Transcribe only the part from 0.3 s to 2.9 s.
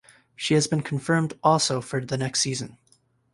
She has been confirmed also for the next season.